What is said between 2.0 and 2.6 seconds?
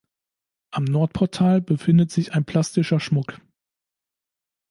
sich ein